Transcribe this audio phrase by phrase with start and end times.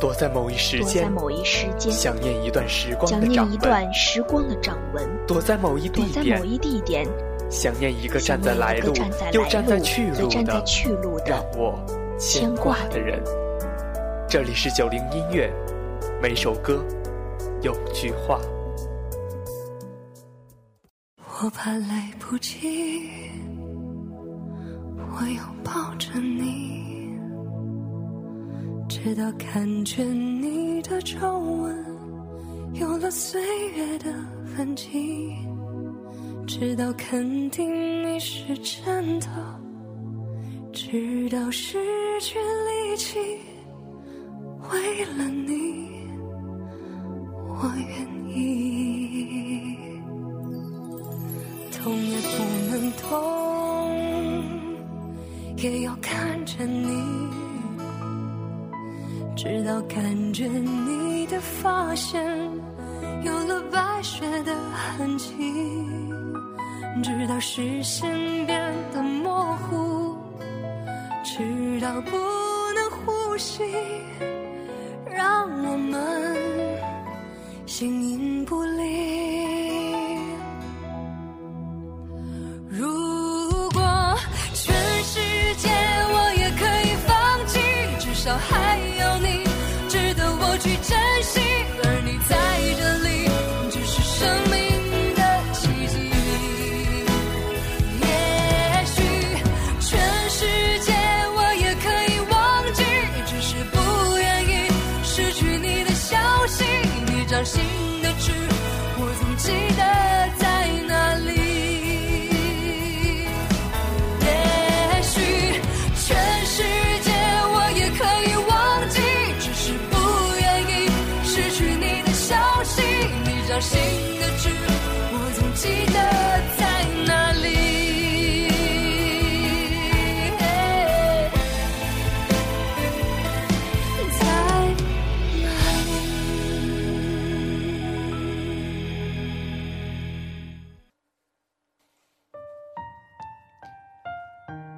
[0.00, 7.06] 躲在某一时躲在间，某一时间，想念一段时光想念一的掌纹；段时光的掌纹，躲在某一地点躲在某，一地点，
[7.50, 8.94] 想念一个站在来路
[9.32, 11.78] 又站在去路又站在的去路的让我
[12.18, 13.22] 牵挂的人。
[14.26, 15.52] 这里是九零音乐，
[16.22, 16.82] 每首歌
[17.60, 18.40] 有句话。
[21.42, 22.58] 我怕来不及，
[24.96, 26.79] 我拥抱着你，
[29.02, 30.06] 直到看见
[30.42, 31.74] 你的皱纹
[32.74, 33.40] 有了岁
[33.74, 34.12] 月的
[34.54, 35.34] 痕迹，
[36.46, 37.66] 直到肯定
[38.06, 39.26] 你是真的，
[40.70, 41.78] 直到失
[42.20, 43.18] 去力气，
[44.70, 45.88] 为了你，
[47.48, 49.78] 我愿意。
[51.72, 53.08] 痛也不能痛，
[55.56, 56.86] 也要看着你，
[59.36, 62.22] 直到感觉你的发线
[63.22, 65.34] 有了白雪的痕迹，
[67.02, 68.10] 直到视线
[68.46, 68.60] 变
[68.92, 70.16] 得模糊，
[71.24, 72.10] 直到不
[72.74, 73.62] 能呼吸，
[75.10, 76.26] 让我们
[77.66, 79.09] 形影不离。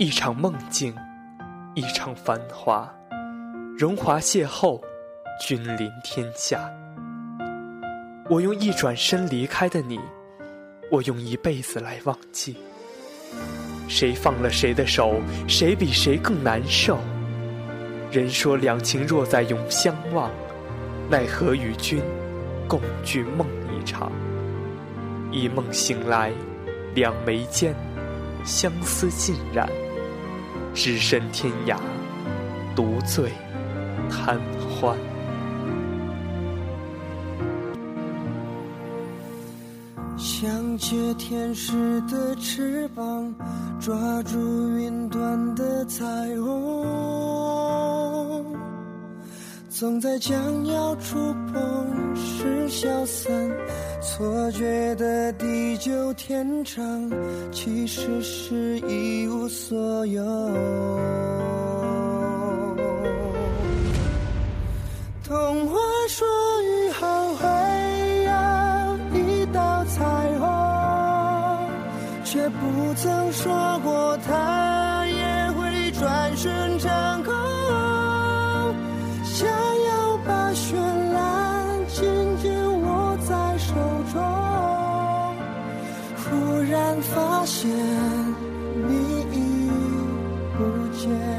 [0.00, 0.94] 一场梦境，
[1.74, 2.90] 一场繁华，
[3.76, 4.80] 荣华邂逅，
[5.46, 6.58] 君临天下。
[8.30, 10.00] 我用一转身离开的你，
[10.90, 12.56] 我用一辈子来忘记。
[13.88, 16.98] 谁放了谁的手，谁比谁更难受。
[18.10, 20.30] 人说两情若在永相望，
[21.10, 22.02] 奈何与君
[22.66, 24.10] 共聚梦一场。
[25.30, 26.32] 一梦醒来，
[26.94, 27.74] 两眉间
[28.46, 29.68] 相思尽染。
[30.74, 31.76] 只身天涯，
[32.74, 33.30] 独醉
[34.10, 34.96] 贪欢。
[40.16, 43.34] 想借天使的翅膀，
[43.78, 44.38] 抓住
[44.78, 46.04] 云端的彩
[46.40, 47.29] 虹，
[49.80, 51.16] 总在将要触
[51.50, 53.32] 碰时消散，
[54.02, 57.10] 错觉的地久天长，
[57.50, 60.22] 其实是一无所有。
[65.24, 66.28] 童话说
[66.62, 67.46] 雨后会
[68.26, 71.58] 有一道彩虹，
[72.22, 74.59] 却不曾说过它
[86.70, 87.68] 然发现
[88.88, 89.70] 你已
[90.56, 91.29] 不见。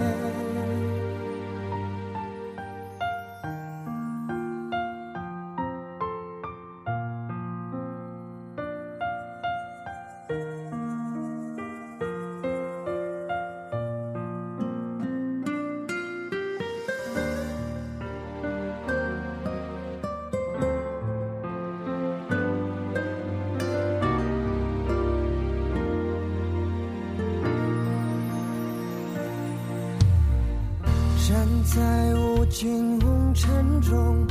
[33.91, 34.25] 中，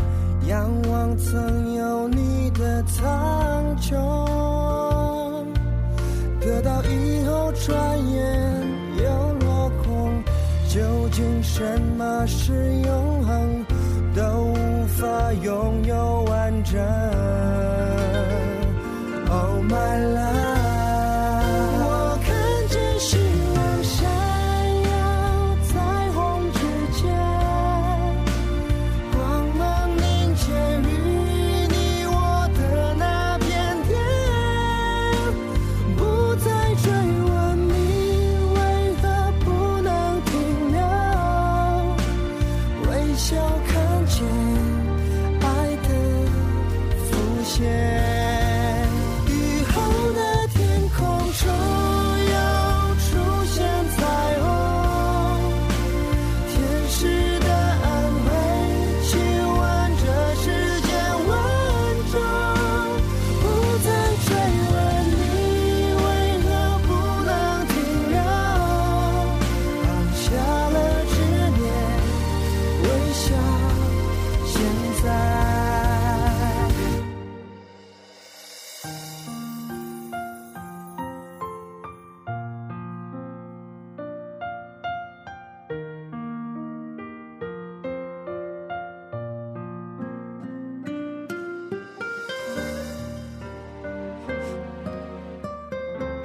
[0.48, 3.92] 仰望曾有你的苍穹，
[6.40, 7.76] 得到以后转
[8.10, 8.62] 眼
[9.04, 9.04] 又
[9.44, 10.24] 落空。
[10.66, 10.80] 究
[11.12, 13.66] 竟什么是永恒，
[14.14, 16.80] 都无法拥有完整。
[47.50, 48.09] 些。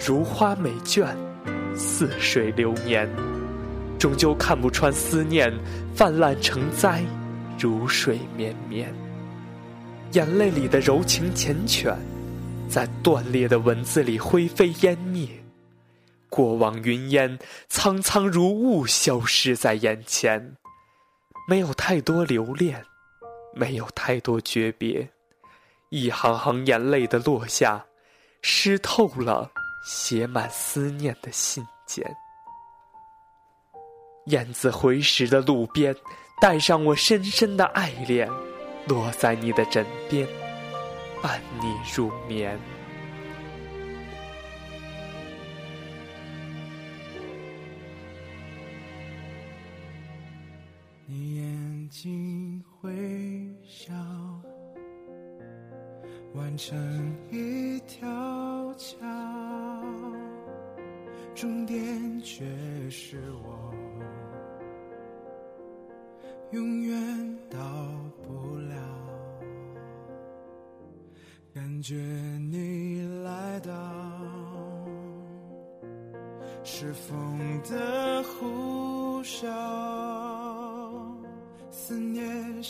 [0.08, 1.16] 如花美眷，
[1.76, 3.10] 似水流年，
[3.98, 5.52] 终究看不穿思念
[5.96, 7.04] 泛滥成灾，
[7.58, 8.94] 如水绵绵。
[10.12, 11.96] 眼泪里的柔情缱绻，
[12.70, 15.28] 在断裂的文字里灰飞烟灭。
[16.30, 20.56] 过往云烟，苍苍如雾，消失在眼前。
[21.50, 22.80] 没有太多留恋，
[23.56, 25.10] 没有太多诀别，
[25.90, 27.84] 一行行眼泪的落下，
[28.44, 29.50] 湿透了。
[29.86, 32.04] 写满思念的信笺，
[34.26, 35.96] 燕子回时的路边，
[36.42, 38.28] 带上我深深的爱恋，
[38.88, 40.28] 落在你的枕边，
[41.22, 42.60] 伴你入眠。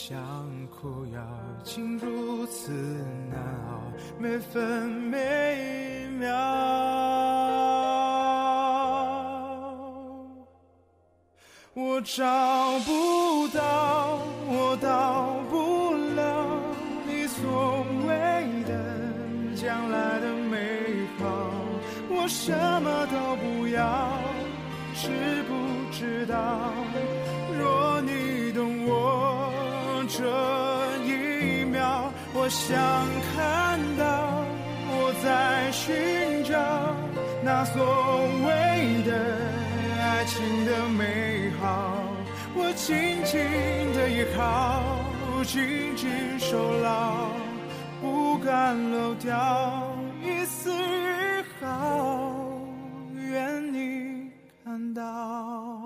[0.07, 1.19] 念像苦药，
[1.63, 2.71] 竟如此
[3.31, 3.81] 难熬，
[4.19, 6.29] 每分每秒。
[11.73, 12.23] 我找
[12.85, 16.59] 不到，我到不了
[17.07, 18.13] 你所谓
[18.63, 18.71] 的
[19.55, 21.25] 将来的美好，
[22.09, 24.19] 我什么都不要，
[24.93, 25.09] 知
[25.43, 26.71] 不知道？
[30.25, 30.31] 这
[31.03, 32.75] 一秒，我想
[33.29, 34.43] 看到
[34.89, 36.57] 我在寻找
[37.43, 37.77] 那所
[38.43, 39.13] 谓的
[40.01, 41.93] 爱情的美好，
[42.55, 43.39] 我紧紧
[43.93, 44.81] 的依靠，
[45.43, 47.29] 紧紧守牢，
[48.01, 52.31] 不敢漏掉一丝一毫，
[53.13, 54.31] 愿你
[54.63, 55.84] 看到。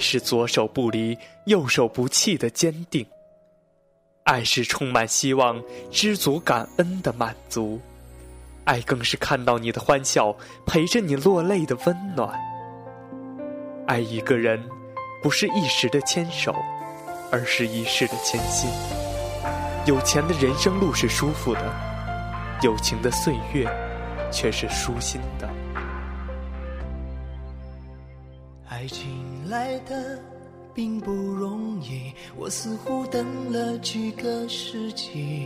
[0.00, 1.16] 是左手不离、
[1.46, 3.06] 右手不弃的坚定。
[4.24, 7.80] 爱是充满希望、知足感恩的满足。
[8.64, 10.34] 爱更是看到你的欢笑，
[10.66, 12.38] 陪着你落泪的温暖。
[13.86, 14.62] 爱一个人，
[15.22, 16.54] 不是一时的牵手，
[17.32, 18.70] 而是一世的牵心。
[19.86, 21.74] 有钱的人生路是舒服的，
[22.62, 23.66] 有情的岁月
[24.30, 25.48] 却是舒心的。
[28.68, 29.08] 爱情
[29.50, 30.16] 来的
[30.72, 35.44] 并不容易，我似乎等了几个世纪。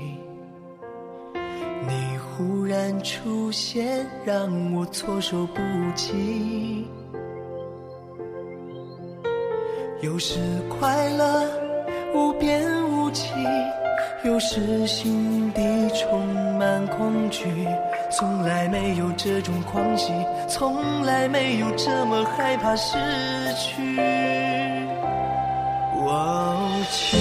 [1.33, 5.63] 你忽然出现，让我措手不
[5.95, 6.87] 及。
[10.03, 11.51] 有时快乐
[12.15, 13.31] 无边无际，
[14.23, 15.63] 有时心底
[15.95, 17.47] 充满恐惧。
[18.17, 20.13] 从来没有这种狂喜，
[20.49, 22.97] 从来没有这么害怕失
[23.57, 23.99] 去。
[25.99, 26.57] 哦，
[26.93, 27.19] 亲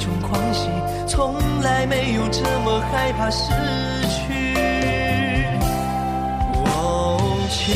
[0.00, 0.68] 种狂喜，
[1.06, 3.52] 从来没有这么害怕失
[4.08, 4.56] 去。
[6.64, 7.74] 哦，情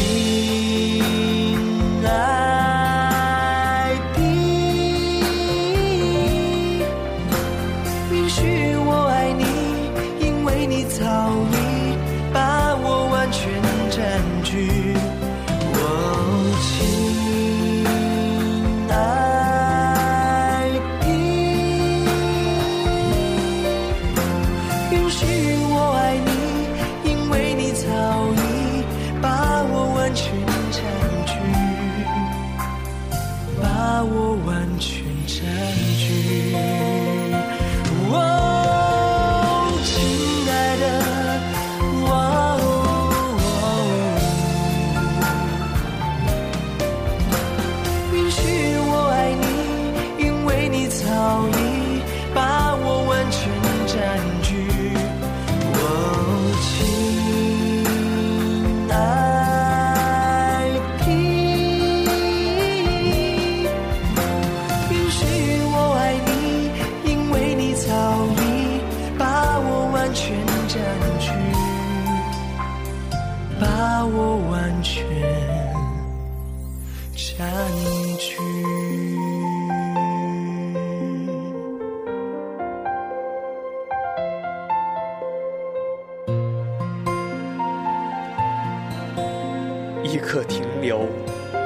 [90.25, 91.07] 刻停留，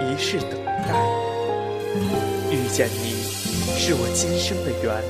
[0.02, 0.92] 一世等待。
[2.50, 3.12] 遇见你，
[3.76, 5.00] 是我今生的缘；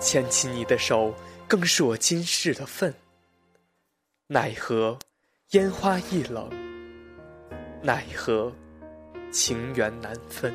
[0.00, 1.14] 牵起你的手，
[1.46, 2.92] 更是我今世的份。
[4.26, 4.98] 奈何
[5.50, 6.50] 烟花易冷，
[7.82, 8.50] 奈何
[9.30, 10.52] 情缘难分。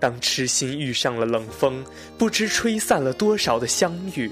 [0.00, 1.84] 当痴心遇上了冷风，
[2.18, 4.30] 不知吹散了多少的相遇；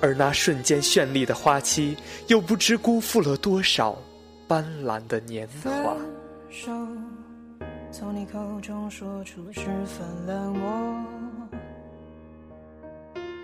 [0.00, 1.96] 而那瞬间绚丽的花期，
[2.28, 3.96] 又不知辜负了多少
[4.52, 5.96] 斑斓的年华。
[6.50, 6.70] 手，
[7.90, 10.94] 从你口中说出十分冷漠，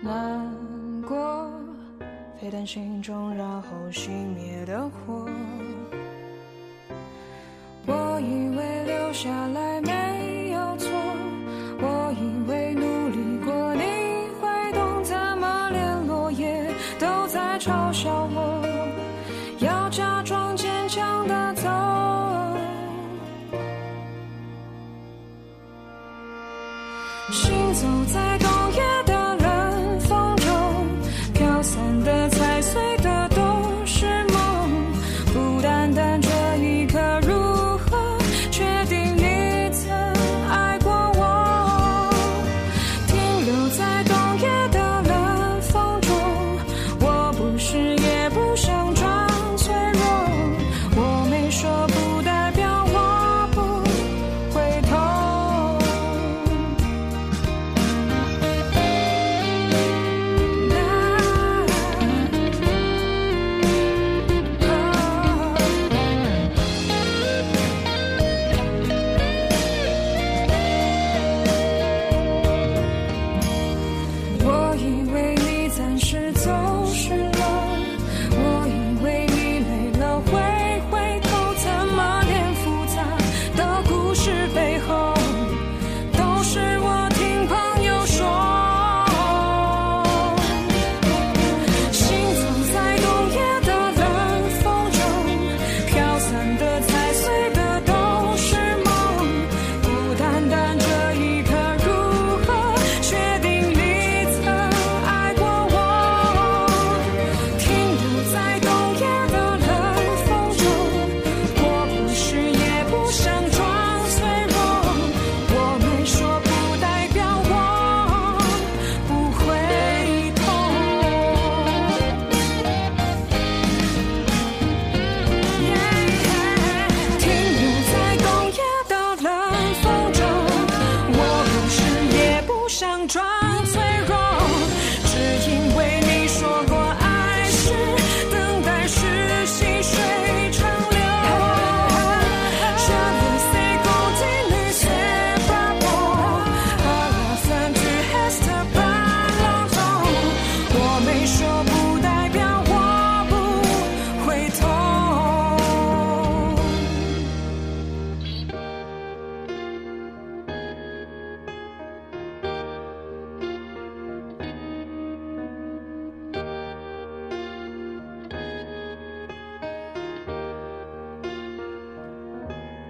[0.03, 1.51] 难过，
[2.39, 5.27] 沸腾心中然后熄灭的火。
[7.87, 9.81] 我以为留下来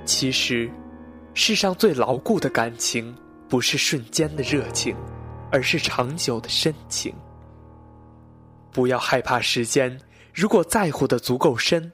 [0.09, 0.67] 其实，
[1.35, 3.15] 世上最牢固的感情，
[3.47, 4.95] 不是瞬间的热情，
[5.51, 7.13] 而是长久的深情。
[8.71, 10.01] 不要害怕时间，
[10.33, 11.91] 如果在乎的足够深，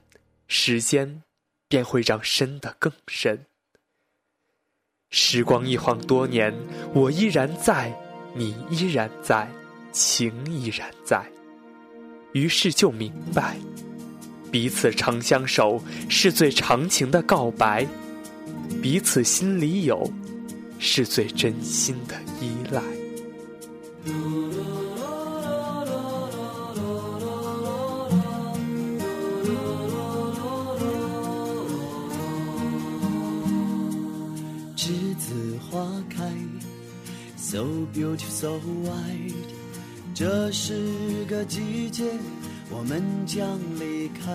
[0.48, 1.24] 时间
[1.68, 3.38] 便会让深的更深。
[5.10, 6.56] 时光一晃多年，
[6.94, 7.94] 我依然在，
[8.34, 9.46] 你依然在，
[9.92, 11.22] 情依然在。
[12.32, 13.58] 于是就明白，
[14.54, 17.86] 彼此长相守是最长情的告白。
[18.82, 20.12] 彼此心里有，
[20.78, 22.82] 是最真心的依赖。
[34.76, 35.34] 栀子
[35.70, 36.32] 花开
[37.38, 39.34] ，so beautiful, so white。
[40.14, 42.04] 这是个季节，
[42.70, 44.32] 我们将离开。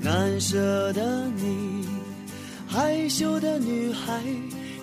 [0.00, 1.71] 难舍的你，
[2.72, 4.22] 害羞的女孩，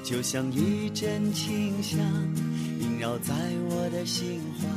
[0.04, 1.98] 就像一阵清香，
[2.80, 3.34] 萦绕在
[3.68, 4.68] 我的心怀。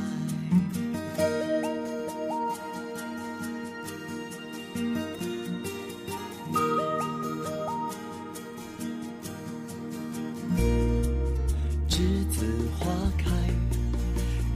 [11.87, 12.47] 栀子
[12.79, 13.29] 花开，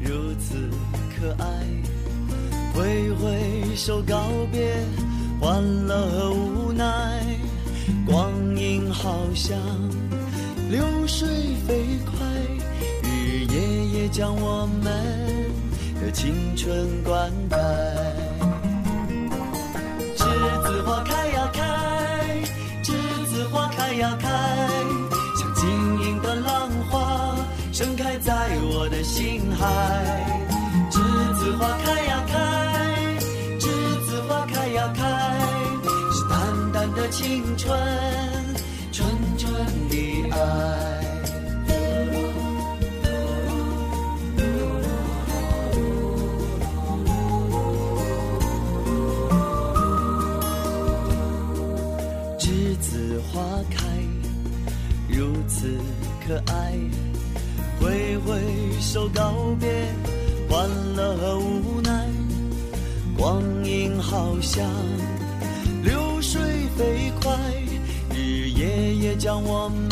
[0.01, 0.67] 如此
[1.15, 1.45] 可爱。
[2.73, 4.83] 挥挥手告别，
[5.39, 7.23] 欢乐和无奈。
[8.07, 9.57] 光阴好像
[10.69, 11.27] 流水
[11.67, 12.25] 飞快，
[13.03, 15.51] 日日夜夜将我们
[16.01, 17.57] 的青春灌溉。
[20.15, 20.23] 栀
[20.63, 22.43] 子花开呀开，
[22.81, 22.93] 栀
[23.25, 24.29] 子花开呀开，
[25.37, 25.69] 像晶
[26.01, 27.35] 莹的浪花
[27.73, 29.65] 盛开在我的心海。
[30.89, 31.01] 栀
[31.39, 32.37] 子花开呀开，
[33.59, 33.67] 栀
[34.05, 35.03] 子花开呀开，
[36.13, 37.77] 是淡淡的青春，
[65.83, 66.41] 流水
[66.77, 67.37] 飞快，
[68.13, 69.89] 日夜夜将我们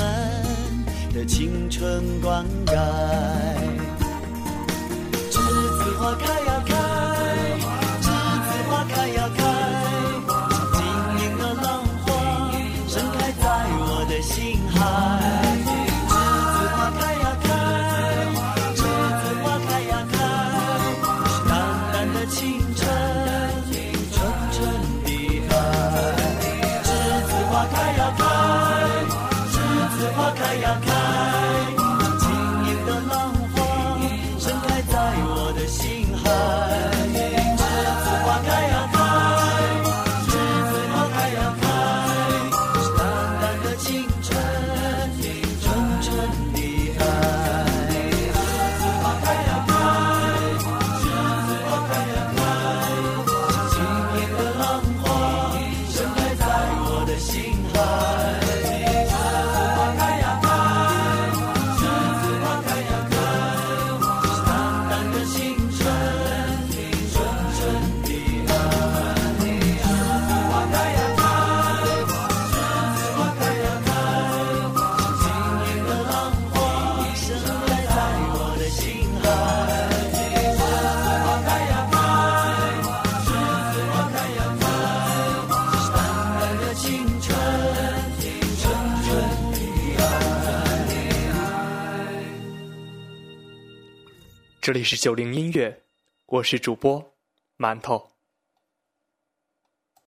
[1.14, 3.45] 的青春灌溉。
[94.66, 95.84] 这里是九零音乐，
[96.26, 97.16] 我是主播
[97.56, 98.15] 馒头。